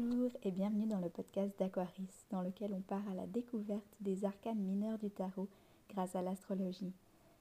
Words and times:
Bonjour 0.00 0.30
et 0.44 0.52
bienvenue 0.52 0.86
dans 0.86 1.00
le 1.00 1.08
podcast 1.08 1.58
d'Aquaris, 1.58 2.06
dans 2.30 2.40
lequel 2.40 2.72
on 2.72 2.80
part 2.82 3.02
à 3.10 3.14
la 3.14 3.26
découverte 3.26 3.82
des 3.98 4.24
arcanes 4.24 4.60
mineurs 4.60 4.96
du 4.96 5.10
tarot 5.10 5.48
grâce 5.90 6.14
à 6.14 6.22
l'astrologie. 6.22 6.92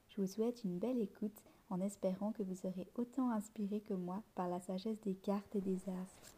Je 0.10 0.22
vous 0.22 0.26
souhaite 0.26 0.64
une 0.64 0.80
belle 0.80 1.00
écoute 1.00 1.40
en 1.70 1.80
espérant 1.82 2.32
que 2.32 2.42
vous 2.42 2.56
serez 2.56 2.88
autant 2.96 3.30
inspiré 3.30 3.82
que 3.82 3.94
moi 3.94 4.24
par 4.34 4.50
la 4.50 4.60
sagesse 4.60 5.00
des 5.02 5.14
cartes 5.14 5.56
et 5.56 5.62
des 5.62 5.78
astres. 5.88 6.34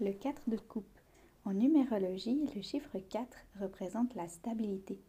Le 0.00 0.12
4 0.12 0.42
de 0.46 0.56
coupe. 0.56 0.86
En 1.44 1.54
numérologie, 1.54 2.48
le 2.54 2.62
chiffre 2.62 3.00
4 3.10 3.26
représente 3.60 4.14
la 4.14 4.28
stabilité 4.28 5.00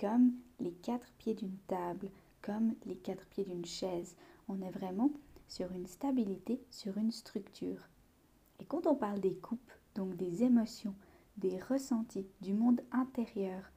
comme 0.00 0.32
les 0.60 0.72
quatre 0.72 1.12
pieds 1.18 1.34
d'une 1.34 1.58
table, 1.66 2.08
comme 2.42 2.74
les 2.86 2.96
quatre 2.96 3.26
pieds 3.26 3.44
d'une 3.44 3.66
chaise. 3.66 4.16
On 4.48 4.62
est 4.62 4.70
vraiment 4.70 5.10
sur 5.46 5.70
une 5.72 5.86
stabilité, 5.86 6.62
sur 6.70 6.96
une 6.96 7.12
structure. 7.12 7.88
Et 8.60 8.64
quand 8.64 8.86
on 8.86 8.94
parle 8.94 9.20
des 9.20 9.34
coupes, 9.34 9.72
donc 9.94 10.16
des 10.16 10.42
émotions, 10.42 10.94
des 11.36 11.58
ressentis, 11.58 12.26
du 12.40 12.54
monde 12.54 12.80
intérieur, 12.92 13.70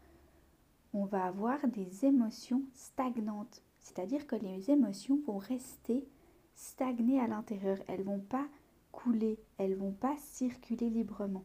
on 0.93 1.05
va 1.05 1.25
avoir 1.25 1.67
des 1.67 2.05
émotions 2.05 2.63
stagnantes. 2.73 3.61
C'est-à-dire 3.79 4.27
que 4.27 4.35
les 4.35 4.69
émotions 4.69 5.19
vont 5.25 5.39
rester 5.39 6.07
stagnées 6.55 7.19
à 7.19 7.27
l'intérieur. 7.27 7.79
Elles 7.87 8.03
vont 8.03 8.19
pas 8.19 8.47
couler, 8.91 9.39
elles 9.57 9.75
vont 9.75 9.91
pas 9.91 10.15
circuler 10.17 10.89
librement. 10.89 11.43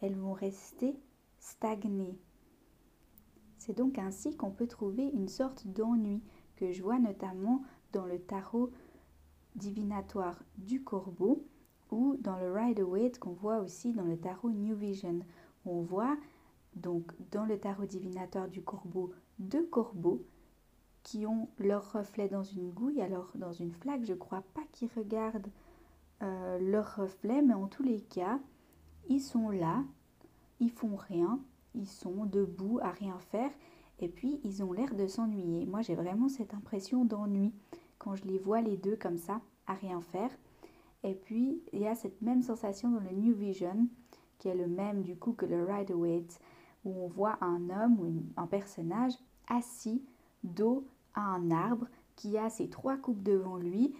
Elles 0.00 0.16
vont 0.16 0.34
rester 0.34 0.94
stagnées. 1.38 2.18
C'est 3.64 3.76
donc 3.76 3.96
ainsi 3.96 4.36
qu'on 4.36 4.50
peut 4.50 4.66
trouver 4.66 5.06
une 5.14 5.28
sorte 5.28 5.68
d'ennui 5.68 6.20
que 6.56 6.72
je 6.72 6.82
vois 6.82 6.98
notamment 6.98 7.62
dans 7.92 8.06
le 8.06 8.18
tarot 8.18 8.72
divinatoire 9.54 10.42
du 10.58 10.82
corbeau 10.82 11.46
ou 11.92 12.16
dans 12.18 12.40
le 12.40 12.50
Rider-Waite 12.52 13.20
qu'on 13.20 13.30
voit 13.30 13.60
aussi 13.60 13.92
dans 13.92 14.02
le 14.02 14.16
tarot 14.16 14.50
New 14.50 14.74
Vision. 14.74 15.20
On 15.64 15.80
voit 15.80 16.16
donc 16.74 17.12
dans 17.30 17.44
le 17.44 17.56
tarot 17.56 17.84
divinatoire 17.84 18.48
du 18.48 18.62
corbeau 18.62 19.12
deux 19.38 19.64
corbeaux 19.66 20.26
qui 21.04 21.24
ont 21.24 21.48
leur 21.58 21.92
reflet 21.92 22.26
dans 22.26 22.42
une 22.42 22.70
gouille, 22.70 23.00
alors 23.00 23.30
dans 23.36 23.52
une 23.52 23.70
flaque, 23.70 24.04
je 24.04 24.14
crois 24.14 24.42
pas 24.54 24.62
qu'ils 24.72 24.90
regardent 24.96 25.52
euh, 26.22 26.58
leur 26.58 26.96
reflet, 26.96 27.42
mais 27.42 27.54
en 27.54 27.68
tous 27.68 27.84
les 27.84 28.00
cas, 28.00 28.40
ils 29.08 29.20
sont 29.20 29.50
là, 29.50 29.84
ils 30.58 30.70
font 30.72 30.96
rien, 30.96 31.38
ils 31.74 31.88
sont 31.88 32.26
debout 32.26 32.78
à 32.82 32.90
rien 32.90 33.18
faire 33.18 33.50
et 34.00 34.08
puis 34.08 34.40
ils 34.44 34.62
ont 34.62 34.72
l'air 34.72 34.94
de 34.94 35.06
s'ennuyer. 35.06 35.66
Moi 35.66 35.82
j'ai 35.82 35.94
vraiment 35.94 36.28
cette 36.28 36.54
impression 36.54 37.04
d'ennui 37.04 37.52
quand 37.98 38.14
je 38.14 38.24
les 38.24 38.38
vois 38.38 38.60
les 38.60 38.76
deux 38.76 38.96
comme 38.96 39.18
ça 39.18 39.40
à 39.66 39.74
rien 39.74 40.00
faire. 40.00 40.30
Et 41.04 41.14
puis 41.14 41.62
il 41.72 41.80
y 41.80 41.86
a 41.86 41.94
cette 41.94 42.20
même 42.22 42.42
sensation 42.42 42.90
dans 42.90 43.00
le 43.00 43.12
New 43.12 43.34
Vision 43.34 43.88
qui 44.38 44.48
est 44.48 44.54
le 44.54 44.66
même 44.66 45.02
du 45.02 45.16
coup 45.16 45.32
que 45.32 45.46
le 45.46 45.64
Rider 45.64 45.94
Waite 45.94 46.40
où 46.84 46.90
on 47.04 47.06
voit 47.06 47.38
un 47.40 47.70
homme 47.70 48.00
ou 48.00 48.12
un 48.36 48.46
personnage 48.46 49.12
assis 49.48 50.02
dos 50.42 50.84
à 51.14 51.20
un 51.20 51.50
arbre 51.50 51.86
qui 52.16 52.38
a 52.38 52.50
ses 52.50 52.68
trois 52.68 52.96
coupes 52.96 53.22
devant 53.22 53.56
lui 53.56 53.94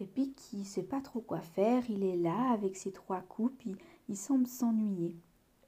et 0.00 0.06
puis 0.06 0.32
qui 0.32 0.58
ne 0.58 0.64
sait 0.64 0.82
pas 0.82 1.00
trop 1.00 1.20
quoi 1.20 1.40
faire. 1.40 1.88
Il 1.88 2.02
est 2.02 2.16
là 2.16 2.52
avec 2.52 2.76
ses 2.76 2.92
trois 2.92 3.20
coupes, 3.20 3.64
il, 3.64 3.76
il 4.08 4.16
semble 4.16 4.46
s'ennuyer. 4.46 5.16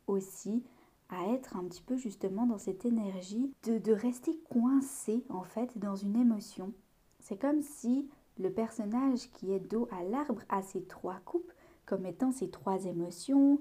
Aussi, 0.06 0.62
à 1.08 1.26
être 1.32 1.56
un 1.56 1.64
petit 1.64 1.82
peu 1.82 1.96
justement 1.96 2.46
dans 2.46 2.58
cette 2.58 2.84
énergie 2.84 3.52
de, 3.64 3.78
de 3.78 3.92
rester 3.92 4.36
coincé 4.50 5.24
en 5.28 5.42
fait 5.42 5.78
dans 5.78 5.96
une 5.96 6.16
émotion. 6.16 6.72
C'est 7.20 7.40
comme 7.40 7.62
si 7.62 8.08
le 8.38 8.52
personnage 8.52 9.30
qui 9.32 9.52
est 9.52 9.60
dos 9.60 9.88
à 9.90 10.02
l'arbre 10.04 10.42
a 10.48 10.62
ses 10.62 10.84
trois 10.84 11.20
coupes 11.24 11.52
comme 11.86 12.04
étant 12.04 12.32
ses 12.32 12.50
trois 12.50 12.84
émotions, 12.84 13.60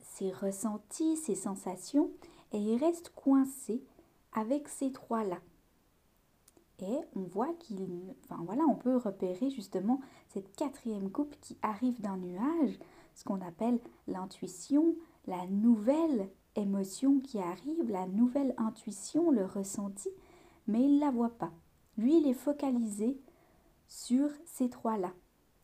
ses 0.00 0.30
ressentis, 0.30 1.16
ses 1.16 1.34
sensations, 1.34 2.10
et 2.52 2.58
il 2.58 2.76
reste 2.78 3.10
coincé 3.10 3.82
avec 4.32 4.68
ces 4.68 4.92
trois-là. 4.92 5.40
Et 6.80 6.98
on 7.16 7.22
voit 7.22 7.54
qu'il, 7.54 8.14
enfin 8.24 8.42
voilà, 8.44 8.64
on 8.68 8.76
peut 8.76 8.96
repérer 8.96 9.48
justement 9.50 10.00
cette 10.28 10.54
quatrième 10.54 11.10
coupe 11.10 11.34
qui 11.40 11.56
arrive 11.62 12.00
d'un 12.00 12.18
nuage, 12.18 12.78
ce 13.14 13.24
qu'on 13.24 13.40
appelle 13.40 13.80
l'intuition, 14.06 14.94
la 15.26 15.46
nouvelle 15.46 16.28
émotion 16.56 17.20
qui 17.20 17.38
arrive, 17.38 17.90
la 17.90 18.06
nouvelle 18.06 18.54
intuition, 18.56 19.30
le 19.30 19.44
ressenti, 19.44 20.10
mais 20.66 20.82
il 20.82 20.96
ne 20.96 21.00
la 21.00 21.10
voit 21.10 21.36
pas. 21.36 21.52
Lui, 21.96 22.18
il 22.18 22.26
est 22.26 22.34
focalisé 22.34 23.18
sur 23.88 24.28
ces 24.44 24.68
trois-là. 24.68 25.12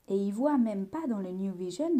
Et 0.09 0.17
il 0.17 0.33
voit 0.33 0.59
même 0.59 0.87
pas 0.87 1.07
dans 1.07 1.19
le 1.19 1.31
New 1.31 1.53
Vision, 1.53 1.93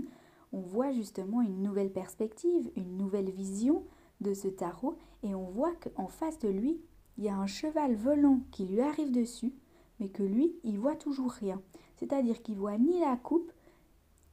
on 0.53 0.61
voit 0.61 0.93
justement 0.93 1.43
une 1.43 1.63
nouvelle 1.63 1.93
perspective, 1.93 2.71
une 2.77 2.97
nouvelle 2.97 3.31
vision 3.31 3.85
de 4.21 4.35
ce 4.35 4.49
tarot, 4.49 4.97
et 5.23 5.35
on 5.35 5.45
voit 5.45 5.75
qu'en 5.77 6.09
face 6.09 6.39
de 6.41 6.49
lui, 6.49 6.81
il 7.19 7.25
y 7.25 7.29
a 7.29 7.37
un 7.37 7.47
cheval 7.47 7.95
volant 7.95 8.41
qui 8.51 8.67
lui 8.67 8.81
arrive 8.81 9.13
dessus, 9.13 9.53
mais 9.99 10.09
que 10.09 10.23
lui, 10.23 10.57
il 10.65 10.79
voit 10.79 10.97
toujours 10.97 11.31
rien. 11.31 11.61
C'est-à-dire 11.97 12.43
qu'il 12.43 12.57
voit 12.57 12.79
ni 12.79 12.99
la 12.99 13.17
coupe, 13.17 13.53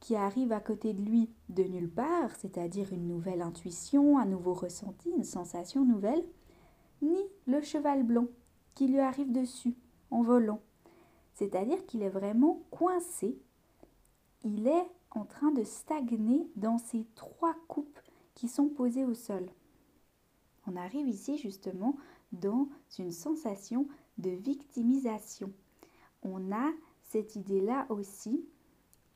qui 0.00 0.16
arrive 0.16 0.52
à 0.52 0.60
côté 0.60 0.92
de 0.92 1.02
lui 1.02 1.30
de 1.48 1.64
nulle 1.64 1.90
part, 1.90 2.34
c'est-à-dire 2.36 2.92
une 2.92 3.08
nouvelle 3.08 3.42
intuition, 3.42 4.18
un 4.18 4.26
nouveau 4.26 4.54
ressenti, 4.54 5.10
une 5.10 5.24
sensation 5.24 5.84
nouvelle, 5.84 6.24
ni 7.02 7.18
le 7.46 7.60
cheval 7.60 8.02
blanc 8.02 8.26
qui 8.74 8.86
lui 8.86 9.00
arrive 9.00 9.32
dessus 9.32 9.76
en 10.10 10.22
volant. 10.22 10.60
C'est-à-dire 11.34 11.84
qu'il 11.86 12.02
est 12.02 12.08
vraiment 12.08 12.62
coincé, 12.70 13.38
il 14.44 14.66
est 14.66 14.90
en 15.10 15.24
train 15.24 15.50
de 15.50 15.64
stagner 15.64 16.50
dans 16.56 16.78
ces 16.78 17.06
trois 17.14 17.54
coupes 17.66 17.98
qui 18.34 18.48
sont 18.48 18.68
posées 18.68 19.04
au 19.04 19.14
sol. 19.14 19.48
On 20.66 20.76
arrive 20.76 21.08
ici 21.08 21.38
justement 21.38 21.96
dans 22.32 22.68
une 22.98 23.10
sensation 23.10 23.88
de 24.18 24.30
victimisation. 24.30 25.52
On 26.22 26.52
a 26.52 26.70
cette 27.04 27.36
idée-là 27.36 27.86
aussi 27.88 28.44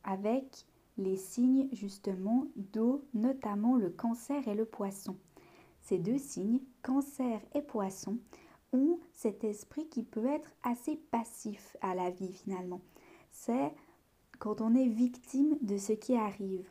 avec 0.04 0.66
les 0.99 1.17
signes 1.17 1.69
justement 1.73 2.47
d'eau, 2.57 3.05
notamment 3.15 3.77
le 3.77 3.91
cancer 3.91 4.47
et 4.47 4.55
le 4.55 4.65
poisson. 4.65 5.17
Ces 5.83 5.99
deux 5.99 6.19
signes, 6.19 6.61
cancer 6.83 7.41
et 7.55 7.63
poisson, 7.63 8.19
ont 8.73 8.99
cet 9.13 9.45
esprit 9.45 9.89
qui 9.89 10.03
peut 10.03 10.27
être 10.27 10.51
assez 10.63 10.97
passif 10.97 11.77
à 11.81 11.95
la 11.95 12.11
vie 12.11 12.33
finalement. 12.33 12.81
C'est 13.31 13.73
quand 14.39 14.61
on 14.61 14.75
est 14.75 14.89
victime 14.89 15.57
de 15.61 15.77
ce 15.77 15.93
qui 15.93 16.15
arrive. 16.15 16.69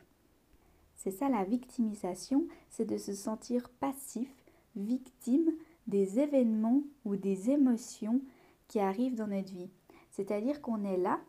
C'est 0.94 1.10
ça 1.10 1.28
la 1.28 1.44
victimisation, 1.44 2.46
c'est 2.70 2.84
de 2.84 2.96
se 2.96 3.12
sentir 3.12 3.68
passif, 3.80 4.28
victime 4.76 5.50
des 5.86 6.20
événements 6.20 6.82
ou 7.04 7.16
des 7.16 7.50
émotions 7.50 8.20
qui 8.68 8.78
arrivent 8.78 9.16
dans 9.16 9.26
notre 9.26 9.52
vie. 9.52 9.70
C'est-à-dire 10.10 10.60
qu'on 10.60 10.84
est 10.84 10.96
là 10.96 11.20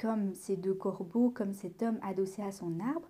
comme 0.00 0.32
ces 0.32 0.56
deux 0.56 0.72
corbeaux, 0.72 1.28
comme 1.28 1.52
cet 1.52 1.82
homme 1.82 1.98
adossé 2.02 2.42
à 2.42 2.52
son 2.52 2.80
arbre, 2.80 3.08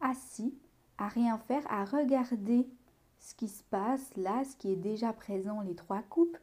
assis, 0.00 0.58
à 0.98 1.06
rien 1.06 1.38
faire, 1.38 1.64
à 1.70 1.84
regarder 1.84 2.66
ce 3.20 3.34
qui 3.36 3.48
se 3.48 3.62
passe 3.62 4.10
là, 4.16 4.42
ce 4.44 4.56
qui 4.56 4.72
est 4.72 4.76
déjà 4.76 5.12
présent, 5.12 5.60
les 5.60 5.76
trois 5.76 6.02
coupes, 6.02 6.36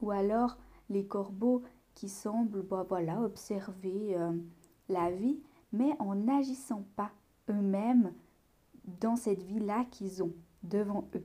ou 0.00 0.10
alors 0.10 0.58
les 0.88 1.06
corbeaux 1.06 1.62
qui 1.94 2.08
semblent 2.08 2.62
bah, 2.62 2.84
voilà, 2.88 3.20
observer 3.20 4.16
euh, 4.16 4.32
la 4.88 5.12
vie, 5.12 5.40
mais 5.72 5.92
en 6.00 6.16
n'agissant 6.16 6.84
pas 6.96 7.12
eux-mêmes 7.48 8.12
dans 9.00 9.14
cette 9.14 9.44
vie-là 9.44 9.84
qu'ils 9.92 10.24
ont 10.24 10.34
devant 10.64 11.08
eux. 11.14 11.24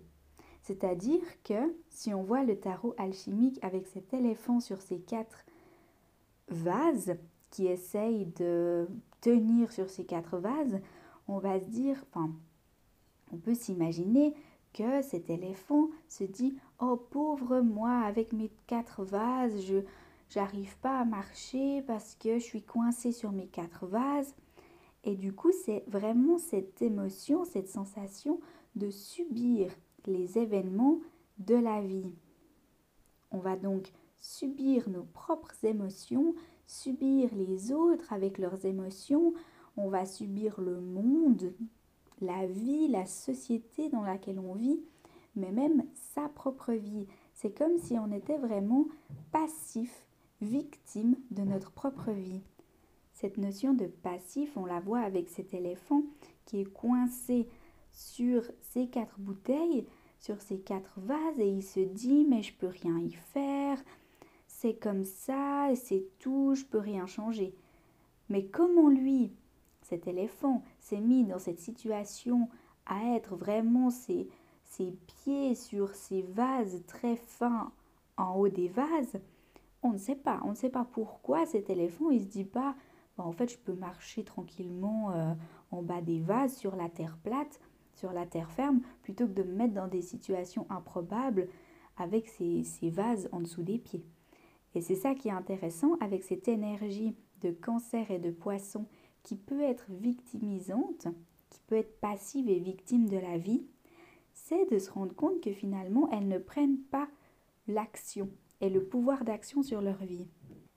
C'est-à-dire 0.62 1.24
que 1.44 1.75
si 1.90 2.13
on 2.13 2.22
voit 2.22 2.44
le 2.44 2.60
tarot 2.60 2.94
alchimique 3.00 3.57
avec 3.63 3.88
cet 3.88 4.13
éléphant 4.13 4.60
sur 4.60 4.81
ses 4.81 5.00
quatre 5.00 5.44
vases, 6.50 7.18
essaye 7.63 8.25
de 8.38 8.88
tenir 9.22 9.72
sur 9.72 9.90
ces 9.90 10.06
quatre 10.06 10.38
vases, 10.38 10.80
on 11.28 11.40
va 11.40 11.60
se 11.60 11.66
dire, 11.66 12.04
enfin, 12.12 12.31
on 13.31 13.38
peut 13.38 13.56
s'imaginer 13.56 14.34
que 14.74 15.02
cet 15.02 15.30
éléphant 15.30 15.90
se 16.10 16.24
dit 16.24 16.57
Oh 16.80 16.98
pauvre 16.98 17.62
moi, 17.62 18.00
avec 18.02 18.34
mes 18.34 18.52
quatre 18.68 19.04
vases, 19.04 19.66
je 19.66 19.80
j'arrive 20.30 20.78
pas 20.80 21.00
à 21.00 21.06
marcher 21.06 21.81
parce 21.84 22.16
que 22.16 22.40
je 22.40 22.44
suis 22.44 22.63
coincé 22.63 23.12
sur 23.12 23.31
mes 23.31 23.48
quatre 23.48 23.86
vases. 23.86 24.36
Et 25.04 25.16
du 25.16 25.34
coup, 25.34 25.52
c'est 25.66 25.84
vraiment 25.88 26.38
cette 26.38 26.81
émotion, 26.81 27.46
cette 27.46 27.69
sensation 27.69 28.40
de 28.75 28.90
subir 28.90 29.72
les 30.06 30.38
événements 30.38 31.00
de 31.38 31.56
la 31.56 31.81
vie. 31.81 32.12
On 33.31 33.38
va 33.38 33.56
donc 33.56 33.92
subir 34.18 34.90
nos 34.90 35.04
propres 35.04 35.63
émotions, 35.63 36.34
subir 36.68 37.30
les 37.36 37.72
autres 37.72 38.12
avec 38.14 38.38
leurs 38.38 38.66
émotions, 38.66 39.34
on 39.78 39.90
va 39.90 40.06
subir 40.06 40.60
le 40.62 40.80
monde, 40.80 41.54
la 42.22 42.46
vie, 42.46 42.88
la 42.88 43.06
société 43.06 43.90
dans 43.90 44.04
laquelle 44.04 44.40
on 44.40 44.54
vit, 44.54 44.80
mais 45.36 45.52
même 45.52 45.84
sa 45.94 46.30
propre 46.30 46.74
vie, 46.74 47.08
C'est 47.34 47.52
comme 47.52 47.78
si 47.78 48.00
on 48.00 48.14
était 48.14 48.38
vraiment 48.38 48.86
passif, 49.34 50.08
victime 50.42 51.18
de 51.32 51.42
notre 51.42 51.70
propre 51.72 52.12
vie. 52.12 52.42
Cette 53.12 53.38
notion 53.38 53.74
de 53.74 53.88
passif, 53.88 54.56
on 54.56 54.66
la 54.66 54.80
voit 54.80 55.02
avec 55.02 55.28
cet 55.28 55.54
éléphant 55.54 56.04
qui 56.46 56.62
est 56.62 56.72
coincé 56.72 57.50
sur 57.92 58.44
ses 58.62 58.88
quatre 58.88 59.20
bouteilles, 59.20 59.86
sur 60.20 60.42
ses 60.42 60.60
quatre 60.60 60.98
vases, 61.02 61.40
et 61.40 61.50
il 61.50 61.62
se 61.62 61.82
dit 61.82 62.26
mais 62.26 62.42
je 62.42 62.54
peux 62.54 62.68
rien 62.68 62.98
y 63.00 63.12
faire, 63.12 63.84
c'est 64.57 64.75
comme 64.75 65.04
ça, 65.04 65.69
c'est 65.75 66.06
tout, 66.18 66.56
je 66.56 66.63
peux 66.63 66.80
rien 66.80 67.06
changer. 67.06 67.54
Mais 68.30 68.46
comment 68.46 68.88
lui, 68.88 69.34
cet 69.81 70.07
éléphant, 70.07 70.63
s'est 70.80 71.02
mis 71.02 71.25
dans 71.25 71.40
cette 71.40 71.60
situation 71.60 72.48
à 72.86 73.16
être 73.16 73.36
vraiment 73.36 73.90
ses, 73.90 74.30
ses 74.63 74.94
pieds 75.07 75.56
sur 75.56 75.94
ces 75.94 76.22
vases 76.22 76.81
très 76.88 77.18
fins 77.18 77.74
en 78.16 78.36
haut 78.36 78.48
des 78.48 78.69
vases, 78.69 79.19
on 79.84 79.92
ne 79.92 79.98
sait 79.98 80.16
pas. 80.16 80.40
On 80.46 80.52
ne 80.52 80.56
sait 80.56 80.69
pas 80.69 80.88
pourquoi 80.90 81.46
cet 81.46 81.69
éléphant, 81.69 82.10
il 82.10 82.22
se 82.22 82.28
dit 82.28 82.46
pas, 82.46 82.75
bah, 83.18 83.25
en 83.25 83.34
fait, 83.34 83.52
je 83.52 83.57
peux 83.57 83.75
marcher 83.75 84.24
tranquillement 84.24 85.12
euh, 85.12 85.34
en 85.72 85.81
bas 85.81 86.02
des 86.02 86.22
vases 86.22 86.56
sur 86.56 86.78
la 86.78 86.88
terre 86.88 87.18
plate, 87.22 87.60
sur 87.94 88.13
la 88.13 88.25
terre 88.25 88.52
ferme, 88.52 88.80
plutôt 89.04 89.28
que 89.28 89.34
de 89.34 89.44
me 89.44 89.54
mettre 89.54 89.74
dans 89.74 89.90
des 89.90 90.02
situations 90.02 90.66
improbables 90.69 91.50
avec 91.98 92.30
ces, 92.30 92.63
ces 92.63 92.90
vases 92.90 93.28
en 93.34 93.42
dessous 93.42 93.63
des 93.63 93.80
pieds. 93.80 94.06
Et 94.75 94.81
c'est 94.81 94.95
ça 94.95 95.16
qui 95.16 95.30
est 95.30 95.31
intéressant 95.31 95.95
avec 96.01 96.24
cette 96.24 96.48
énergie 96.48 97.16
de 97.42 97.51
cancer 97.51 98.12
et 98.12 98.19
de 98.19 98.31
poisson 98.31 98.86
qui 99.24 99.38
peut 99.38 99.62
être 99.62 99.86
victimisante, 99.89 101.07
qui 101.50 101.62
peut 101.66 101.75
être 101.75 102.00
passive 102.00 102.50
et 102.50 102.60
victime 102.60 103.07
de 103.07 103.18
la 103.18 103.38
vie, 103.38 103.66
c'est 104.33 104.69
de 104.69 104.77
se 104.77 104.92
rendre 104.92 105.16
compte 105.16 105.42
que 105.42 105.54
finalement 105.54 106.10
elles 106.12 106.27
ne 106.27 106.38
prennent 106.38 106.81
pas 106.92 107.07
l'action 107.68 108.30
et 108.62 108.69
le 108.69 108.83
pouvoir 108.83 109.24
d'action 109.24 109.63
sur 109.63 109.81
leur 109.81 110.04
vie. 110.04 110.27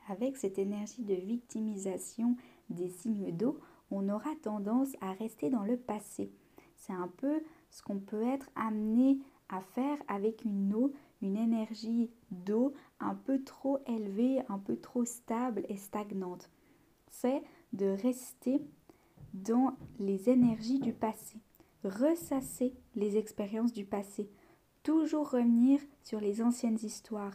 Avec 0.08 0.36
cette 0.36 0.58
énergie 0.58 1.04
de 1.04 1.14
victimisation 1.14 2.36
des 2.70 2.88
signes 2.88 3.36
d'eau, 3.36 3.58
on 3.90 4.08
aura 4.08 4.34
tendance 4.42 4.94
à 5.00 5.12
rester 5.12 5.50
dans 5.50 5.64
le 5.64 5.76
passé. 5.76 6.30
C'est 6.76 6.92
un 6.92 7.08
peu 7.08 7.42
ce 7.70 7.82
qu'on 7.82 7.98
peut 7.98 8.22
être 8.22 8.48
amené 8.54 9.18
à 9.48 9.60
faire 9.60 9.98
avec 10.08 10.44
une 10.44 10.74
eau, 10.74 10.92
une 11.20 11.36
énergie 11.36 12.10
d'eau 12.30 12.72
un 13.00 13.14
peu 13.14 13.42
trop 13.42 13.78
élevée, 13.86 14.40
un 14.48 14.58
peu 14.58 14.76
trop 14.76 15.04
stable 15.04 15.64
et 15.68 15.76
stagnante. 15.76 16.50
C'est 17.10 17.42
de 17.72 17.86
rester 17.86 18.60
dans 19.34 19.76
les 19.98 20.30
énergies 20.30 20.80
du 20.80 20.92
passé, 20.92 21.38
ressasser 21.84 22.74
les 22.94 23.16
expériences 23.16 23.72
du 23.72 23.84
passé, 23.84 24.30
toujours 24.82 25.30
revenir 25.30 25.80
sur 26.02 26.20
les 26.20 26.42
anciennes 26.42 26.78
histoires, 26.82 27.34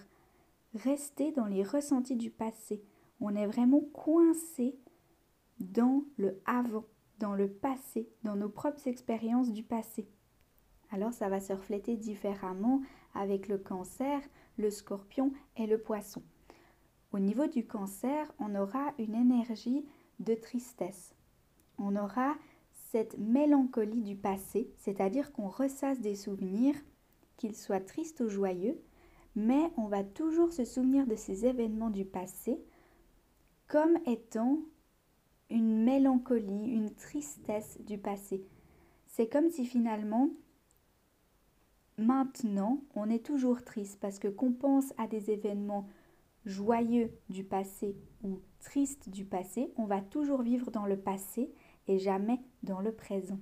rester 0.74 1.32
dans 1.32 1.46
les 1.46 1.64
ressentis 1.64 2.16
du 2.16 2.30
passé. 2.30 2.84
On 3.20 3.36
est 3.36 3.48
vraiment 3.48 3.82
coincé 3.94 4.76
dans 5.60 6.04
le 6.18 6.42
avant, 6.46 6.86
dans 7.20 7.36
le 7.36 7.48
passé, 7.48 8.10
dans 8.24 8.36
nos 8.36 8.50
propres 8.50 8.88
expériences 8.88 9.52
du 9.52 9.64
passé. 9.64 10.08
Alors 10.92 11.14
ça 11.14 11.30
va 11.30 11.40
se 11.40 11.54
refléter 11.54 11.96
différemment 11.96 12.82
avec 13.14 13.48
le 13.48 13.58
cancer, 13.58 14.22
le 14.58 14.70
scorpion 14.70 15.32
et 15.58 15.68
le 15.68 15.78
poisson. 15.78 16.22
Au 17.12 17.20
niveau 17.20 17.48
du 17.48 17.66
cancer, 17.66 18.32
on 18.40 18.56
aura 18.56 18.94
une 18.98 19.16
énergie 19.16 19.86
de 20.20 20.34
tristesse. 20.34 21.16
On 21.78 21.96
aura 21.96 22.36
cette 22.92 23.18
mélancolie 23.18 24.02
du 24.02 24.16
passé, 24.16 24.72
c'est-à-dire 24.78 25.32
qu'on 25.32 25.48
ressasse 25.48 26.00
des 26.00 26.16
souvenirs, 26.16 26.76
qu'ils 27.38 27.56
soient 27.56 27.80
tristes 27.80 28.22
ou 28.22 28.30
joyeux, 28.30 28.80
mais 29.36 29.72
on 29.78 29.88
va 29.88 30.04
toujours 30.04 30.54
se 30.54 30.66
souvenir 30.66 31.08
de 31.08 31.16
ces 31.16 31.46
événements 31.46 31.90
du 31.90 32.06
passé 32.06 32.60
comme 33.68 33.98
étant 34.06 34.60
une 35.50 35.84
mélancolie, 35.84 36.70
une 36.70 36.94
tristesse 36.94 37.80
du 37.82 37.98
passé. 37.98 38.46
C'est 39.08 39.28
comme 39.28 39.50
si 39.50 39.66
finalement 39.66 40.30
Maintenant, 41.98 42.82
on 42.96 43.10
est 43.10 43.24
toujours 43.24 43.64
triste 43.64 44.00
parce 44.00 44.18
que 44.18 44.28
qu'on 44.28 44.52
pense 44.52 44.94
à 44.98 45.08
des 45.08 45.30
événements 45.30 45.88
joyeux 46.46 47.12
du 47.30 47.44
passé 47.44 47.96
ou 48.24 48.40
tristes 48.62 49.10
du 49.10 49.26
passé, 49.26 49.72
on 49.78 49.86
va 49.86 50.02
toujours 50.02 50.42
vivre 50.42 50.72
dans 50.72 50.86
le 50.86 50.98
passé 50.98 51.54
et 51.88 52.00
jamais 52.00 52.40
dans 52.64 52.80
le 52.80 52.92
présent. 52.92 53.40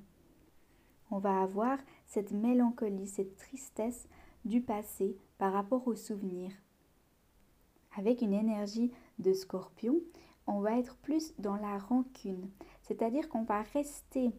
On 1.12 1.20
va 1.20 1.42
avoir 1.42 1.78
cette 2.08 2.32
mélancolie, 2.32 3.08
cette 3.08 3.38
tristesse 3.38 4.08
du 4.44 4.62
passé 4.62 5.18
par 5.38 5.54
rapport 5.54 5.88
aux 5.88 5.96
souvenirs. 5.96 6.54
Avec 7.98 8.22
une 8.22 8.34
énergie 8.34 8.92
de 9.20 9.34
scorpion, 9.34 10.00
on 10.48 10.60
va 10.60 10.78
être 10.78 10.98
plus 10.98 11.34
dans 11.40 11.58
la 11.58 11.78
rancune, 11.78 12.50
c'est-à-dire 12.82 13.30
qu'on 13.30 13.44
va 13.44 13.62
rester 13.62 14.32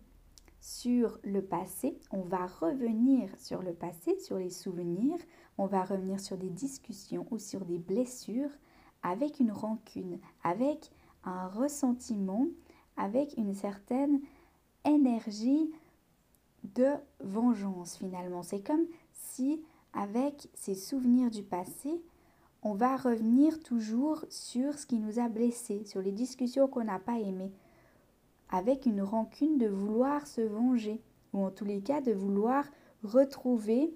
sur 0.62 1.18
le 1.24 1.42
passé, 1.42 1.98
on 2.12 2.20
va 2.20 2.46
revenir 2.46 3.28
sur 3.36 3.62
le 3.62 3.74
passé, 3.74 4.16
sur 4.20 4.38
les 4.38 4.48
souvenirs, 4.48 5.18
on 5.58 5.66
va 5.66 5.82
revenir 5.82 6.20
sur 6.20 6.38
des 6.38 6.50
discussions 6.50 7.26
ou 7.32 7.38
sur 7.38 7.64
des 7.64 7.78
blessures 7.78 8.50
avec 9.02 9.40
une 9.40 9.50
rancune, 9.50 10.20
avec 10.44 10.92
un 11.24 11.48
ressentiment, 11.48 12.46
avec 12.96 13.36
une 13.36 13.54
certaine 13.54 14.20
énergie 14.84 15.68
de 16.62 16.92
vengeance 17.18 17.96
finalement. 17.96 18.44
C'est 18.44 18.64
comme 18.64 18.86
si 19.12 19.60
avec 19.92 20.48
ces 20.54 20.76
souvenirs 20.76 21.32
du 21.32 21.42
passé, 21.42 22.00
on 22.62 22.74
va 22.74 22.96
revenir 22.96 23.58
toujours 23.58 24.24
sur 24.30 24.78
ce 24.78 24.86
qui 24.86 25.00
nous 25.00 25.18
a 25.18 25.28
blessés, 25.28 25.84
sur 25.86 26.02
les 26.02 26.12
discussions 26.12 26.68
qu'on 26.68 26.84
n'a 26.84 27.00
pas 27.00 27.18
aimées 27.18 27.52
avec 28.52 28.84
une 28.86 29.02
rancune 29.02 29.58
de 29.58 29.66
vouloir 29.66 30.26
se 30.26 30.42
venger, 30.42 31.02
ou 31.32 31.44
en 31.44 31.50
tous 31.50 31.64
les 31.64 31.80
cas 31.80 32.02
de 32.02 32.12
vouloir 32.12 32.64
retrouver 33.02 33.92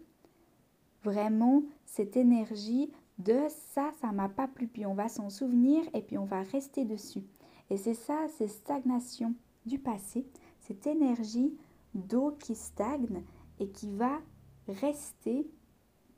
vraiment 1.04 1.62
cette 1.84 2.16
énergie 2.16 2.90
de 3.18 3.38
ça, 3.48 3.92
ça 4.00 4.12
m'a 4.12 4.28
pas 4.28 4.48
plu, 4.48 4.66
puis 4.66 4.86
on 4.86 4.94
va 4.94 5.08
s'en 5.08 5.30
souvenir 5.30 5.84
et 5.94 6.02
puis 6.02 6.18
on 6.18 6.24
va 6.24 6.42
rester 6.42 6.84
dessus. 6.84 7.22
Et 7.70 7.76
c'est 7.76 7.94
ça, 7.94 8.26
cette 8.36 8.50
stagnation 8.50 9.34
du 9.66 9.78
passé, 9.78 10.26
cette 10.60 10.86
énergie 10.86 11.54
d'eau 11.94 12.32
qui 12.38 12.54
stagne 12.54 13.22
et 13.60 13.68
qui 13.68 13.90
va 13.90 14.20
rester 14.68 15.46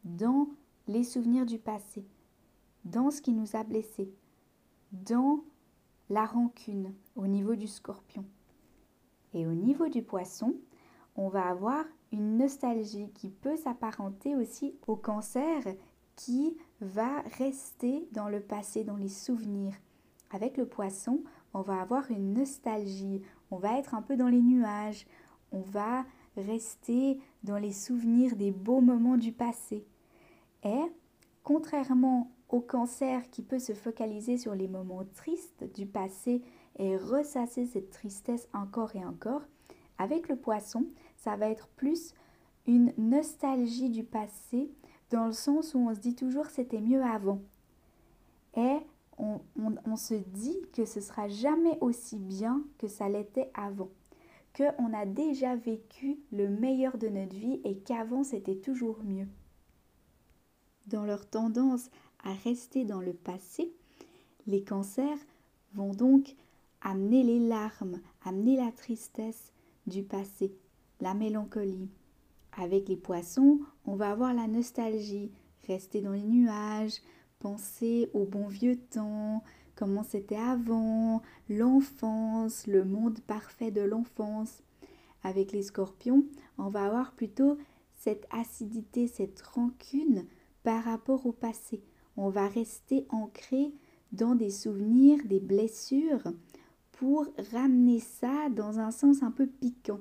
dans 0.05 0.49
les 0.87 1.05
souvenirs 1.05 1.45
du 1.45 1.59
passé, 1.59 2.05
dans 2.85 3.11
ce 3.11 3.21
qui 3.21 3.33
nous 3.33 3.57
a 3.57 3.65
blessés, 3.65 4.13
dans 4.93 5.41
la 6.11 6.25
rancune 6.25 6.95
au 7.17 7.27
niveau 7.27 7.55
du 7.55 7.67
scorpion. 7.67 8.25
Et 9.35 9.47
au 9.47 9.55
niveau 9.55 9.89
du 9.89 10.03
poisson, 10.03 10.55
on 11.17 11.29
va 11.29 11.49
avoir 11.49 11.85
une 12.13 12.39
nostalgie 12.39 13.11
qui 13.15 13.29
peut 13.29 13.57
s'apparenter 13.57 14.35
aussi 14.37 14.75
au 14.87 14.97
cancer 14.97 15.63
qui 16.17 16.57
va 16.81 17.21
rester 17.39 18.09
dans 18.13 18.29
le 18.29 18.41
passé, 18.41 18.85
dans 18.85 18.97
les 18.97 19.09
souvenirs. 19.09 19.75
Avec 20.31 20.57
le 20.57 20.67
poisson, 20.67 21.23
on 21.55 21.61
va 21.61 21.81
avoir 21.81 22.11
une 22.11 22.35
nostalgie, 22.35 23.23
on 23.51 23.57
va 23.57 23.79
être 23.79 23.95
un 23.95 24.03
peu 24.03 24.17
dans 24.17 24.29
les 24.29 24.43
nuages, 24.43 25.07
on 25.53 25.61
va 25.61 26.05
rester 26.37 27.21
dans 27.43 27.59
les 27.59 27.73
souvenirs 27.73 28.37
des 28.37 28.51
beaux 28.51 28.81
moments 28.81 29.17
du 29.17 29.33
passé. 29.33 29.87
Et 30.65 30.83
contrairement 31.43 32.31
au 32.49 32.61
cancer 32.61 33.29
qui 33.31 33.43
peut 33.43 33.59
se 33.59 33.75
focaliser 33.75 34.39
sur 34.39 34.55
les 34.55 34.69
moments 34.69 35.05
tristes 35.15 35.65
du 35.75 35.87
passé 35.87 36.43
et 36.79 36.97
ressasser 36.97 37.67
cette 37.67 37.91
tristesse 37.91 38.49
encore 38.55 38.95
et 38.97 39.05
encore, 39.05 39.43
avec 39.99 40.29
le 40.29 40.37
poisson, 40.37 40.87
ça 41.17 41.37
va 41.37 41.49
être 41.49 41.69
plus 41.69 42.15
une 42.67 42.93
nostalgie 42.97 43.91
du 43.91 44.05
passé 44.05 44.71
dans 45.11 45.27
le 45.27 45.33
sens 45.33 45.75
où 45.75 45.79
on 45.79 45.95
se 45.95 46.01
dit 46.01 46.15
toujours 46.15 46.47
c'était 46.47 46.81
mieux 46.81 47.03
avant. 47.03 47.41
Et 48.57 48.77
on, 49.19 49.41
on, 49.57 49.97
se 49.97 50.15
dit 50.15 50.59
que 50.73 50.85
ce 50.85 51.01
sera 51.01 51.29
jamais 51.29 51.77
aussi 51.81 52.19
bien 52.19 52.63
que 52.79 52.87
ça 52.87 53.09
l'était 53.09 53.51
avant. 53.55 53.91
Qu'on 54.57 54.93
a 54.93 55.07
déjà 55.07 55.57
vécu 55.57 56.19
le 56.33 56.49
meilleur 56.49 56.99
de 56.99 57.09
notre 57.09 57.35
vie 57.35 57.61
et 57.65 57.79
qu'avant 57.79 58.23
c'était 58.23 58.57
toujours 58.57 58.99
mieux. 59.03 59.29
Dans 60.87 61.05
leur 61.05 61.29
tendance 61.29 61.91
à 62.25 62.33
rester 62.45 62.85
dans 62.85 63.01
le 63.01 63.13
passé, 63.13 63.73
les 64.47 64.63
cancers 64.63 65.19
vont 65.75 65.93
donc 65.93 66.35
amener 66.81 67.23
les 67.23 67.41
larmes, 67.41 68.01
amener 68.25 68.57
la 68.57 68.73
tristesse 68.73 69.53
du 69.87 70.03
passé, 70.03 70.53
la 71.01 71.15
mélancolie. 71.15 71.89
Avec 72.57 72.89
les 72.89 72.97
poissons, 72.97 73.61
on 73.85 73.95
va 73.95 74.11
avoir 74.11 74.35
la 74.35 74.49
nostalgie, 74.49 75.31
rester 75.67 76.01
dans 76.01 76.13
les 76.13 76.23
nuages, 76.23 77.01
penser 77.39 78.11
au 78.15 78.25
bon 78.25 78.49
vieux 78.49 78.77
temps, 78.77 79.43
comment 79.77 80.03
c'était 80.03 80.37
avant, 80.37 81.23
l'enfance, 81.49 82.67
le 82.67 82.85
monde 82.85 83.21
parfait 83.21 83.71
de 83.71 83.83
l'enfance. 83.83 84.63
Avec 85.23 85.53
les 85.53 85.63
scorpions, 85.63 86.25
on 86.59 86.69
va 86.69 86.87
avoir 86.87 87.13
plutôt 87.13 87.59
cette 87.95 88.27
acidité, 88.31 89.07
cette 89.09 89.41
rancune 89.41 90.27
par 90.63 90.85
rapport 90.85 91.27
au 91.27 91.33
passé. 91.33 91.83
On 92.21 92.31
va 92.31 92.49
rester 92.49 93.07
ancré 93.11 93.73
dans 94.11 94.35
des 94.35 94.51
souvenirs, 94.51 95.21
des 95.25 95.39
blessures, 95.39 96.25
pour 96.91 97.29
ramener 97.53 98.01
ça 98.01 98.49
dans 98.51 98.81
un 98.81 98.91
sens 98.91 99.23
un 99.23 99.31
peu 99.31 99.47
piquant. 99.47 100.01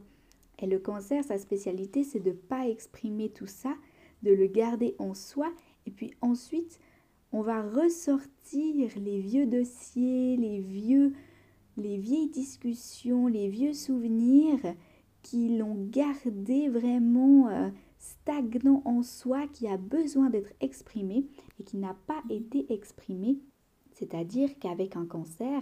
Et 0.57 0.65
le 0.65 0.79
cancer, 0.79 1.23
sa 1.23 1.37
spécialité, 1.37 2.03
c'est 2.03 2.19
de 2.19 2.31
ne 2.31 2.35
pas 2.35 2.67
exprimer 2.67 3.29
tout 3.29 3.45
ça, 3.45 3.75
de 4.23 4.31
le 4.31 4.47
garder 4.47 4.95
en 4.97 5.13
soi, 5.13 5.53
et 5.85 5.91
puis 5.91 6.15
ensuite, 6.21 6.79
on 7.31 7.43
va 7.43 7.61
ressortir 7.61 8.89
les 8.97 9.19
vieux 9.19 9.45
dossiers, 9.45 10.37
les 10.37 10.59
vieux, 10.59 11.13
les 11.77 11.99
vieilles 11.99 12.31
discussions, 12.31 13.27
les 13.27 13.47
vieux 13.47 13.73
souvenirs 13.73 14.73
qui 15.21 15.55
l'ont 15.55 15.87
gardé 15.91 16.67
vraiment 16.67 17.47
euh, 17.49 17.69
stagnant 17.97 18.81
en 18.85 19.03
soi, 19.03 19.47
qui 19.47 19.67
a 19.67 19.77
besoin 19.77 20.29
d'être 20.29 20.53
exprimé 20.61 21.25
et 21.59 21.63
qui 21.63 21.77
n'a 21.77 21.95
pas 22.07 22.21
été 22.29 22.71
exprimé. 22.73 23.39
C'est-à-dire 23.93 24.57
qu'avec 24.59 24.95
un 24.95 25.05
cancer, 25.05 25.61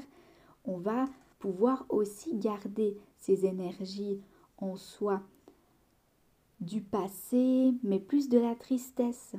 on 0.66 0.78
va 0.78 1.06
pouvoir 1.40 1.86
aussi 1.90 2.36
garder 2.36 2.98
ces 3.18 3.46
énergies 3.46 4.20
en 4.58 4.76
soi 4.76 5.22
du 6.60 6.82
passé, 6.82 7.74
mais 7.84 8.00
plus 8.00 8.30
de 8.30 8.40
la 8.40 8.56
tristesse, 8.56 9.36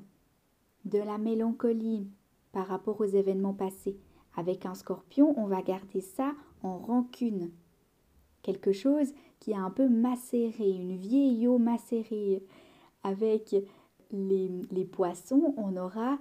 de 0.84 0.98
la 0.98 1.18
mélancolie 1.18 2.06
par 2.52 2.66
rapport 2.66 3.00
aux 3.00 3.06
événements 3.06 3.54
passés. 3.54 3.98
Avec 4.36 4.66
un 4.66 4.74
scorpion, 4.74 5.34
on 5.38 5.46
va 5.46 5.62
garder 5.62 6.00
ça 6.00 6.34
en 6.62 6.78
rancune. 6.78 7.50
Quelque 8.42 8.72
chose 8.72 9.12
qui 9.40 9.54
a 9.54 9.60
un 9.60 9.70
peu 9.70 9.88
macéré, 9.88 10.70
une 10.70 10.96
vieille 10.96 11.48
eau 11.48 11.58
macérée. 11.58 12.44
Avec 13.06 13.54
les, 14.10 14.50
les 14.70 14.84
poissons, 14.84 15.54
on 15.56 15.76
aura 15.76 16.18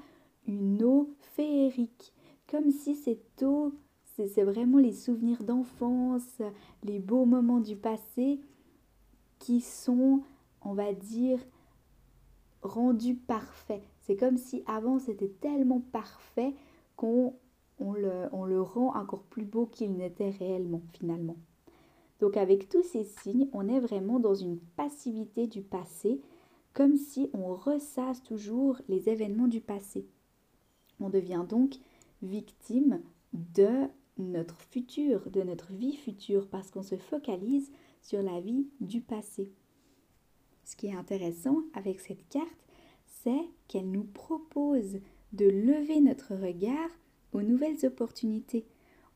une 0.48 0.84
eau 0.84 1.10
féerique. 1.20 2.14
Comme 2.48 2.70
si 2.70 2.96
cette 2.96 3.42
eau 3.42 3.74
c'est 4.16 4.44
vraiment 4.44 4.78
les 4.78 4.94
souvenirs 4.94 5.44
d'enfance, 5.44 6.42
les 6.84 7.00
beaux 7.00 7.26
moments 7.26 7.60
du 7.60 7.76
passé 7.76 8.40
qui 9.40 9.60
sont, 9.60 10.22
on 10.62 10.74
va 10.74 10.94
dire, 10.94 11.40
rendus 12.62 13.16
parfaits. 13.16 13.84
C'est 14.02 14.16
comme 14.16 14.38
si 14.38 14.64
avant 14.68 15.00
c'était 15.00 15.34
tellement 15.42 15.82
parfait 15.92 16.54
qu'on 16.96 17.34
on 17.80 17.94
le, 17.94 18.30
on 18.32 18.46
le 18.46 18.62
rend 18.62 18.96
encore 18.96 19.24
plus 19.24 19.44
beau 19.44 19.66
qu'il 19.66 19.94
n'était 19.98 20.30
réellement 20.30 20.82
finalement. 20.94 21.36
Donc 22.22 22.38
avec 22.38 22.70
tous 22.70 22.84
ces 22.84 23.04
signes, 23.04 23.50
on 23.52 23.68
est 23.68 23.82
vraiment 23.82 24.20
dans 24.20 24.34
une 24.34 24.60
passivité 24.78 25.48
du 25.48 25.62
passé, 25.62 26.22
comme 26.76 26.98
si 26.98 27.30
on 27.34 27.56
ressasse 27.56 28.22
toujours 28.22 28.80
les 28.90 29.10
événements 29.10 29.48
du 29.48 29.62
passé. 29.62 30.06
On 31.00 31.10
devient 31.10 31.46
donc 31.48 31.76
victime 32.22 33.02
de 33.34 33.88
notre 34.18 34.60
futur, 34.62 35.30
de 35.32 35.42
notre 35.42 35.72
vie 35.74 35.96
future, 35.96 36.48
parce 36.50 36.72
qu'on 36.72 36.84
se 36.84 36.98
focalise 36.98 37.72
sur 38.02 38.22
la 38.22 38.42
vie 38.42 38.68
du 38.82 39.02
passé. 39.02 39.50
Ce 40.66 40.76
qui 40.76 40.88
est 40.88 40.96
intéressant 40.96 41.62
avec 41.74 42.02
cette 42.02 42.28
carte, 42.28 42.66
c'est 43.24 43.50
qu'elle 43.68 43.90
nous 43.90 44.04
propose 44.04 45.00
de 45.32 45.46
lever 45.46 46.02
notre 46.02 46.36
regard 46.36 46.90
aux 47.32 47.42
nouvelles 47.42 47.86
opportunités. 47.86 48.66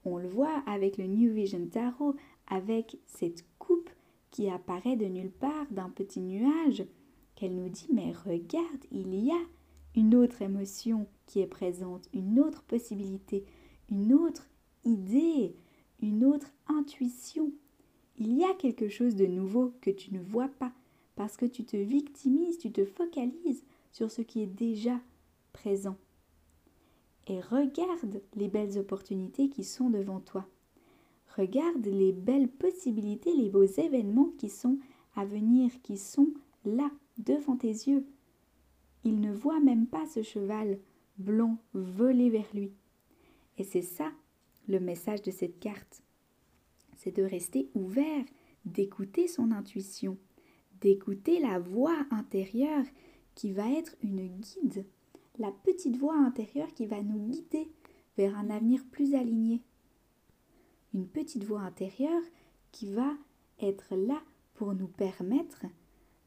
On 0.05 0.17
le 0.17 0.29
voit 0.29 0.63
avec 0.65 0.97
le 0.97 1.07
New 1.07 1.33
Vision 1.33 1.67
Tarot, 1.67 2.15
avec 2.47 2.97
cette 3.05 3.45
coupe 3.57 3.89
qui 4.31 4.49
apparaît 4.49 4.95
de 4.95 5.05
nulle 5.05 5.31
part 5.31 5.65
d'un 5.71 5.89
petit 5.89 6.21
nuage, 6.21 6.85
qu'elle 7.39 7.55
nous 7.55 7.69
dit 7.69 7.87
mais 7.93 8.11
regarde, 8.25 8.85
il 8.91 9.15
y 9.15 9.31
a 9.31 9.41
une 9.95 10.13
autre 10.15 10.41
émotion 10.41 11.07
qui 11.25 11.39
est 11.39 11.47
présente, 11.47 12.09
une 12.13 12.39
autre 12.39 12.63
possibilité, 12.63 13.45
une 13.89 14.13
autre 14.13 14.49
idée, 14.83 15.55
une 16.01 16.25
autre 16.25 16.51
intuition. 16.67 17.51
Il 18.17 18.33
y 18.37 18.43
a 18.43 18.53
quelque 18.55 18.89
chose 18.89 19.15
de 19.15 19.25
nouveau 19.25 19.73
que 19.79 19.89
tu 19.89 20.13
ne 20.13 20.19
vois 20.19 20.49
pas 20.49 20.73
parce 21.15 21.37
que 21.37 21.45
tu 21.45 21.63
te 21.63 21.77
victimises, 21.77 22.57
tu 22.57 22.71
te 22.71 22.83
focalises 22.83 23.63
sur 23.93 24.11
ce 24.11 24.21
qui 24.21 24.41
est 24.41 24.47
déjà 24.47 24.99
présent. 25.53 25.97
Et 27.27 27.39
regarde 27.39 28.21
les 28.35 28.49
belles 28.49 28.77
opportunités 28.77 29.49
qui 29.49 29.63
sont 29.63 29.89
devant 29.89 30.19
toi. 30.19 30.45
Regarde 31.37 31.85
les 31.85 32.11
belles 32.11 32.49
possibilités, 32.49 33.33
les 33.33 33.49
beaux 33.49 33.63
événements 33.63 34.31
qui 34.37 34.49
sont 34.49 34.77
à 35.15 35.25
venir, 35.25 35.71
qui 35.83 35.97
sont 35.97 36.33
là, 36.65 36.91
devant 37.19 37.55
tes 37.55 37.67
yeux. 37.67 38.05
Il 39.03 39.21
ne 39.21 39.31
voit 39.31 39.59
même 39.59 39.87
pas 39.87 40.05
ce 40.07 40.23
cheval 40.23 40.79
blanc 41.17 41.57
voler 41.73 42.29
vers 42.29 42.49
lui. 42.53 42.71
Et 43.57 43.63
c'est 43.63 43.81
ça 43.83 44.11
le 44.67 44.79
message 44.79 45.21
de 45.21 45.31
cette 45.31 45.59
carte. 45.59 46.01
C'est 46.97 47.15
de 47.15 47.23
rester 47.23 47.69
ouvert, 47.75 48.25
d'écouter 48.65 49.27
son 49.27 49.51
intuition, 49.51 50.17
d'écouter 50.81 51.39
la 51.39 51.59
voix 51.59 52.05
intérieure 52.11 52.85
qui 53.35 53.51
va 53.51 53.71
être 53.71 53.95
une 54.03 54.27
guide, 54.27 54.85
la 55.37 55.51
petite 55.51 55.97
voix 55.97 56.17
intérieure 56.17 56.73
qui 56.73 56.85
va 56.85 57.01
nous 57.01 57.27
guider 57.29 57.71
vers 58.17 58.37
un 58.37 58.49
avenir 58.49 58.83
plus 58.91 59.15
aligné. 59.15 59.61
Une 60.93 61.07
petite 61.07 61.45
voix 61.45 61.61
intérieure 61.61 62.23
qui 62.71 62.91
va 62.91 63.13
être 63.61 63.95
là 63.95 64.21
pour 64.55 64.73
nous 64.73 64.87
permettre 64.87 65.65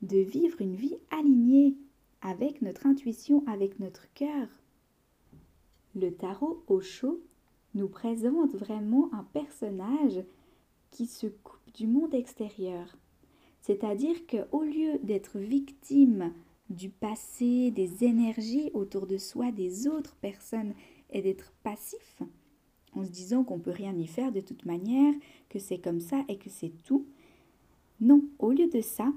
de 0.02 0.18
vivre 0.18 0.60
une 0.60 0.74
vie 0.74 0.96
alignée 1.10 1.76
avec 2.20 2.62
notre 2.62 2.86
intuition, 2.86 3.42
avec 3.46 3.80
notre 3.80 4.12
cœur. 4.14 4.48
Le 5.94 6.10
tarot 6.10 6.62
au 6.66 6.80
chaud 6.80 7.20
nous 7.74 7.88
présente 7.88 8.54
vraiment 8.54 9.08
un 9.12 9.24
personnage 9.32 10.22
qui 10.90 11.06
se 11.06 11.26
coupe 11.26 11.72
du 11.74 11.86
monde 11.86 12.14
extérieur. 12.14 12.96
C'est-à-dire 13.60 14.26
qu'au 14.26 14.62
lieu 14.62 14.98
d'être 15.02 15.38
victime 15.38 16.32
du 16.68 16.90
passé, 16.90 17.70
des 17.70 18.04
énergies 18.04 18.70
autour 18.74 19.06
de 19.06 19.18
soi, 19.18 19.52
des 19.52 19.86
autres 19.86 20.16
personnes, 20.16 20.74
et 21.10 21.22
d'être 21.22 21.52
passif, 21.62 22.22
en 22.94 23.04
se 23.04 23.10
disant 23.10 23.44
qu'on 23.44 23.58
peut 23.58 23.70
rien 23.70 23.94
y 23.96 24.06
faire 24.06 24.32
de 24.32 24.40
toute 24.40 24.64
manière, 24.64 25.14
que 25.48 25.58
c'est 25.58 25.78
comme 25.78 26.00
ça 26.00 26.24
et 26.28 26.38
que 26.38 26.50
c'est 26.50 26.72
tout. 26.84 27.06
Non, 28.00 28.24
au 28.38 28.50
lieu 28.50 28.68
de 28.68 28.80
ça, 28.80 29.12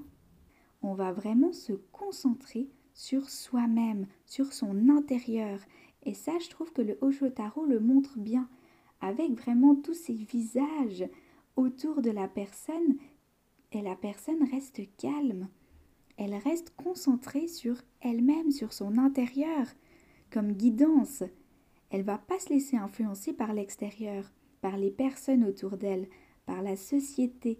on 0.86 0.94
va 0.94 1.12
vraiment 1.12 1.52
se 1.52 1.72
concentrer 1.92 2.68
sur 2.94 3.28
soi-même, 3.28 4.06
sur 4.24 4.52
son 4.52 4.88
intérieur, 4.88 5.58
et 6.04 6.14
ça, 6.14 6.32
je 6.38 6.48
trouve 6.48 6.72
que 6.72 6.82
le 6.82 6.96
Oshotaro 7.00 7.64
le 7.64 7.80
montre 7.80 8.18
bien, 8.18 8.48
avec 9.00 9.32
vraiment 9.32 9.74
tous 9.74 9.94
ces 9.94 10.14
visages 10.14 11.04
autour 11.56 12.02
de 12.02 12.10
la 12.10 12.28
personne, 12.28 12.96
et 13.72 13.82
la 13.82 13.96
personne 13.96 14.48
reste 14.50 14.80
calme. 14.96 15.48
Elle 16.16 16.34
reste 16.34 16.72
concentrée 16.76 17.48
sur 17.48 17.76
elle-même, 18.00 18.52
sur 18.52 18.72
son 18.72 18.96
intérieur, 18.96 19.66
comme 20.30 20.52
guidance. 20.52 21.24
Elle 21.90 22.04
va 22.04 22.18
pas 22.18 22.38
se 22.38 22.50
laisser 22.50 22.76
influencer 22.76 23.32
par 23.32 23.52
l'extérieur, 23.52 24.30
par 24.60 24.76
les 24.76 24.92
personnes 24.92 25.44
autour 25.44 25.76
d'elle, 25.76 26.08
par 26.46 26.62
la 26.62 26.76
société. 26.76 27.58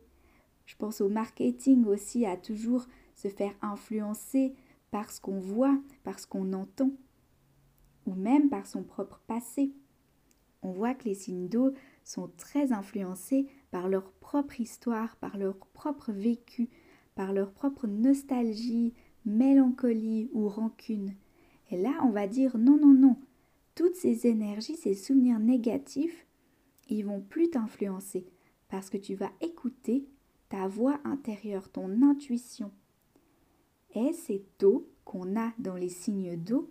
Je 0.64 0.76
pense 0.76 1.00
au 1.00 1.09
marketing 1.09 1.85
aussi, 1.87 2.25
à 2.25 2.37
toujours 2.37 2.87
se 3.16 3.28
faire 3.28 3.54
influencer 3.62 4.54
par 4.90 5.11
ce 5.11 5.20
qu'on 5.20 5.40
voit, 5.40 5.76
par 6.04 6.20
ce 6.20 6.26
qu'on 6.26 6.52
entend 6.52 6.92
ou 8.06 8.14
même 8.14 8.49
par 8.49 8.66
son 8.66 8.82
propre 8.82 9.20
passé. 9.26 9.73
On 10.62 10.70
voit 10.70 10.94
que 10.94 11.04
les 11.04 11.14
signes 11.14 11.49
d'eau 11.49 11.73
sont 12.04 12.30
très 12.37 12.73
influencés 12.73 13.49
par 13.70 13.88
leur 13.88 14.12
propre 14.12 14.61
histoire, 14.61 15.16
par 15.16 15.37
leur 15.37 15.56
propre 15.56 16.12
vécu, 16.12 16.68
par 17.14 17.32
leur 17.32 17.52
propre 17.52 17.87
nostalgie, 17.87 18.94
mélancolie 19.25 20.30
ou 20.32 20.49
rancune. 20.49 21.14
Et 21.70 21.76
là, 21.76 21.99
on 22.04 22.11
va 22.11 22.26
dire 22.26 22.56
non, 22.58 22.78
non, 22.78 22.94
non. 22.94 23.16
Toutes 23.75 23.96
ces 23.96 24.26
énergies, 24.26 24.76
ces 24.76 24.94
souvenirs 24.94 25.40
négatifs, 25.40 26.26
ils 26.88 27.04
vont 27.04 27.20
plus 27.20 27.50
t'influencer 27.50 28.26
parce 28.68 28.88
que 28.88 28.96
tu 28.96 29.14
vas 29.14 29.30
écouter 29.40 30.08
ta 30.49 30.68
voix 30.68 31.00
intérieure, 31.04 31.68
ton 31.70 32.02
intuition. 32.02 32.70
Et 33.96 34.12
cette 34.12 34.62
eau 34.62 34.88
qu'on 35.04 35.36
a 35.36 35.52
dans 35.58 35.74
les 35.74 35.88
signes 35.88 36.36
d'eau, 36.36 36.70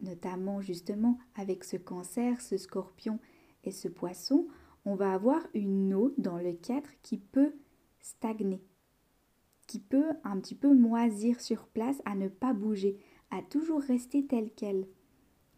notamment 0.00 0.60
justement 0.60 1.16
avec 1.36 1.62
ce 1.62 1.76
cancer, 1.76 2.40
ce 2.40 2.56
scorpion 2.56 3.20
et 3.62 3.70
ce 3.70 3.86
poisson, 3.86 4.48
on 4.84 4.96
va 4.96 5.14
avoir 5.14 5.40
une 5.54 5.94
eau 5.94 6.12
dans 6.18 6.38
le 6.38 6.52
4 6.52 6.90
qui 7.02 7.18
peut 7.18 7.54
stagner, 8.00 8.60
qui 9.68 9.78
peut 9.78 10.10
un 10.24 10.40
petit 10.40 10.56
peu 10.56 10.74
moisir 10.74 11.40
sur 11.40 11.68
place, 11.68 12.02
à 12.04 12.16
ne 12.16 12.26
pas 12.26 12.52
bouger, 12.52 12.98
à 13.30 13.40
toujours 13.40 13.80
rester 13.80 14.26
telle 14.26 14.50
qu'elle. 14.50 14.88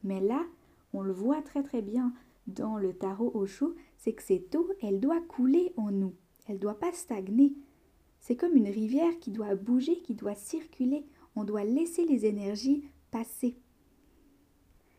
Mais 0.05 0.21
là, 0.21 0.45
on 0.93 1.01
le 1.01 1.13
voit 1.13 1.41
très 1.41 1.63
très 1.63 1.81
bien 1.81 2.13
dans 2.47 2.77
le 2.77 2.93
tarot 2.93 3.31
au 3.35 3.47
chaud, 3.47 3.75
c'est 3.97 4.13
que 4.13 4.23
cette 4.23 4.55
eau, 4.55 4.71
elle 4.83 5.01
doit 5.01 5.23
couler 5.23 5.73
en 5.79 5.91
nous, 5.91 6.15
elle 6.47 6.57
ne 6.57 6.61
doit 6.61 6.79
pas 6.79 6.93
stagner. 6.93 7.57
C'est 8.27 8.35
comme 8.35 8.57
une 8.57 8.67
rivière 8.67 9.21
qui 9.21 9.31
doit 9.31 9.55
bouger, 9.55 10.01
qui 10.01 10.17
doit 10.17 10.35
circuler, 10.35 11.07
on 11.37 11.45
doit 11.45 11.63
laisser 11.63 12.05
les 12.05 12.27
énergies 12.27 12.83
passer. 13.13 13.55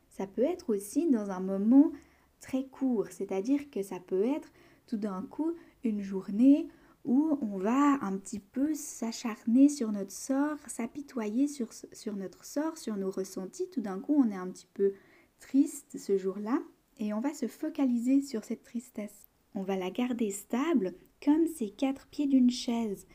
Ça 0.08 0.26
peut 0.26 0.44
être 0.44 0.74
aussi 0.74 1.12
dans 1.12 1.30
un 1.30 1.42
moment 1.42 1.92
très 2.40 2.64
court, 2.68 3.08
c'est-à-dire 3.10 3.70
que 3.70 3.84
ça 3.84 4.00
peut 4.00 4.24
être 4.24 4.50
tout 4.86 4.96
d'un 4.96 5.24
coup 5.24 5.52
une 5.84 6.02
journée 6.02 6.70
où 7.04 7.38
on 7.42 7.58
va 7.58 8.02
un 8.02 8.18
petit 8.18 8.40
peu 8.40 8.74
s'acharner 8.74 9.68
sur 9.68 9.92
notre 9.92 10.14
sort, 10.14 10.60
s'apitoyer 10.66 11.50
sur, 11.50 11.74
sur 11.74 12.16
notre 12.16 12.46
sort, 12.46 12.78
sur 12.78 12.96
nos 12.96 13.12
ressentis. 13.12 13.70
Tout 13.72 13.82
d'un 13.82 14.00
coup, 14.00 14.16
on 14.18 14.32
est 14.32 14.36
un 14.36 14.48
petit 14.48 14.70
peu 14.74 14.94
triste 15.42 15.98
ce 15.98 16.18
jour-là 16.18 16.62
et 16.98 17.14
on 17.14 17.20
va 17.20 17.34
se 17.34 17.50
focaliser 17.50 18.22
sur 18.22 18.46
cette 18.46 18.64
tristesse. 18.64 19.28
On 19.54 19.64
va 19.64 19.76
la 19.76 19.90
garder 19.90 20.32
stable 20.32 20.94
comme 21.22 21.48
ces 21.48 21.72
quatre 21.72 22.08
pieds 22.08 22.28
d'une 22.28 22.52
chaise, 22.52 23.06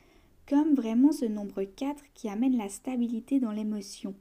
comme 0.49 0.75
vraiment 0.75 1.13
ce 1.13 1.25
nombre 1.25 1.63
4 1.63 2.03
qui 2.15 2.29
amène 2.29 2.57
la 2.57 2.69
stabilité 2.69 3.41
dans 3.41 3.53
l'émotion. 3.53 4.15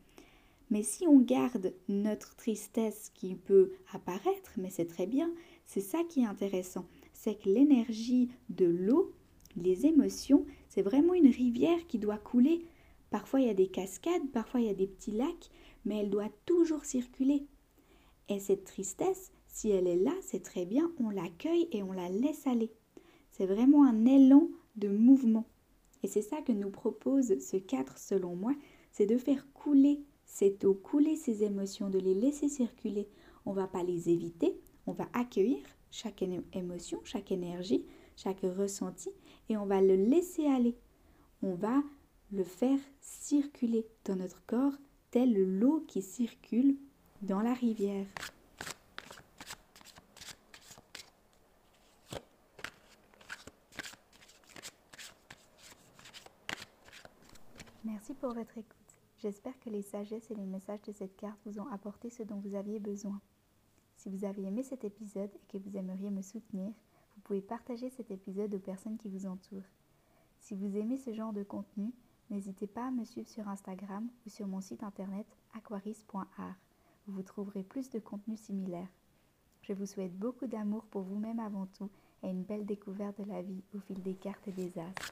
Mais 0.70 0.84
si 0.84 1.06
on 1.06 1.20
garde 1.20 1.74
notre 1.90 2.36
tristesse 2.36 3.12
qui 3.14 3.36
peut 3.36 3.74
apparaître, 3.94 4.54
mais 4.58 4.70
c'est 4.70 4.86
très 4.86 5.06
bien, 5.06 5.30
c'est 5.66 5.82
ça 5.82 6.00
qui 6.10 6.22
est 6.22 6.26
intéressant, 6.26 6.86
c'est 7.14 7.36
que 7.36 7.50
l'énergie 7.50 8.30
de 8.50 8.66
l'eau, 8.66 9.14
les 9.58 9.86
émotions, 9.86 10.46
c'est 10.70 10.82
vraiment 10.82 11.14
une 11.14 11.28
rivière 11.28 11.86
qui 11.88 12.00
doit 12.00 12.18
couler. 12.18 12.66
Parfois 13.10 13.42
il 13.42 13.48
y 13.48 13.50
a 13.50 13.54
des 13.54 13.68
cascades, 13.68 14.32
parfois 14.32 14.62
il 14.62 14.68
y 14.68 14.70
a 14.70 14.74
des 14.74 14.88
petits 14.88 15.12
lacs, 15.12 15.50
mais 15.84 15.98
elle 15.98 16.10
doit 16.10 16.32
toujours 16.46 16.86
circuler. 16.86 17.46
Et 18.30 18.40
cette 18.40 18.64
tristesse, 18.64 19.34
si 19.48 19.70
elle 19.72 19.88
est 19.88 19.98
là, 19.98 20.14
c'est 20.22 20.44
très 20.44 20.66
bien, 20.66 20.90
on 21.00 21.10
l'accueille 21.10 21.68
et 21.74 21.84
on 21.84 21.92
la 21.92 22.08
laisse 22.08 22.48
aller. 22.48 22.72
C'est 23.30 23.46
vraiment 23.46 23.84
un 23.84 24.06
élan 24.06 24.48
de 24.78 24.88
mouvement. 24.88 25.46
Et 26.04 26.08
c'est 26.08 26.22
ça 26.22 26.42
que 26.42 26.52
nous 26.52 26.70
propose 26.70 27.40
ce 27.40 27.58
4 27.58 27.98
selon 27.98 28.36
moi, 28.36 28.54
c'est 28.92 29.06
de 29.06 29.18
faire 29.18 29.46
couler 29.54 30.04
cette 30.26 30.64
eau, 30.66 30.74
couler 30.74 31.16
ces 31.16 31.44
émotions, 31.44 31.90
de 31.90 32.00
les 32.00 32.14
laisser 32.14 32.50
circuler. 32.50 33.08
On 33.46 33.52
ne 33.52 33.56
va 33.56 33.68
pas 33.68 33.84
les 33.84 34.10
éviter, 34.10 34.60
on 34.88 34.94
va 34.94 35.08
accueillir 35.14 35.60
chaque 35.92 36.24
émotion, 36.54 37.00
chaque 37.04 37.32
énergie, 37.32 37.86
chaque 38.16 38.42
ressenti, 38.42 39.10
et 39.50 39.58
on 39.58 39.66
va 39.66 39.82
le 39.82 39.96
laisser 39.96 40.46
aller. 40.46 40.76
On 41.44 41.54
va 41.54 41.84
le 42.32 42.44
faire 42.44 42.80
circuler 43.02 43.86
dans 44.06 44.16
notre 44.16 44.46
corps, 44.46 44.74
tel 45.12 45.34
l'eau 45.34 45.84
qui 45.88 46.02
circule 46.02 46.78
dans 47.22 47.42
la 47.42 47.54
rivière. 47.54 48.08
Pour 58.22 58.36
votre 58.36 58.56
écoute. 58.56 58.78
J'espère 59.18 59.60
que 59.60 59.72
les 59.72 59.82
sagesses 59.82 60.30
et 60.30 60.36
les 60.36 60.46
messages 60.46 60.84
de 60.84 60.92
cette 60.92 61.18
carte 61.18 61.40
vous 61.44 61.60
ont 61.60 61.68
apporté 61.72 62.12
ce 62.12 62.22
dont 62.22 62.36
vous 62.36 62.54
aviez 62.54 62.80
besoin. 62.80 63.20
Si 63.98 64.10
vous 64.10 64.26
avez 64.26 64.44
aimé 64.44 64.62
cet 64.62 64.84
épisode 64.84 65.32
et 65.34 65.52
que 65.52 65.58
vous 65.58 65.76
aimeriez 65.76 66.12
me 66.12 66.22
soutenir, 66.22 66.72
vous 67.16 67.22
pouvez 67.24 67.42
partager 67.42 67.90
cet 67.90 68.12
épisode 68.12 68.54
aux 68.54 68.60
personnes 68.60 69.00
qui 69.00 69.10
vous 69.10 69.26
entourent. 69.26 69.66
Si 70.40 70.54
vous 70.54 70.78
aimez 70.78 71.00
ce 71.00 71.12
genre 71.14 71.34
de 71.34 71.42
contenu, 71.42 71.92
n'hésitez 72.30 72.68
pas 72.68 72.88
à 72.88 72.92
me 72.92 73.06
suivre 73.06 73.28
sur 73.28 73.48
Instagram 73.48 74.08
ou 74.28 74.30
sur 74.30 74.48
mon 74.48 74.62
site 74.62 74.84
internet 74.84 75.26
aquaris.art 75.56 76.56
où 77.08 77.14
vous 77.14 77.24
trouverez 77.24 77.64
plus 77.64 77.90
de 77.90 77.98
contenu 77.98 78.38
similaire. 78.38 78.88
Je 79.64 79.74
vous 79.74 79.88
souhaite 79.88 80.16
beaucoup 80.16 80.46
d'amour 80.46 80.84
pour 80.86 81.02
vous-même 81.02 81.40
avant 81.40 81.66
tout 81.66 81.90
et 82.22 82.30
une 82.30 82.44
belle 82.44 82.68
découverte 82.68 83.20
de 83.20 83.28
la 83.28 83.42
vie 83.42 83.64
au 83.74 83.80
fil 83.80 84.00
des 84.04 84.14
cartes 84.14 84.48
et 84.48 84.52
des 84.52 84.78
astres. 84.78 85.12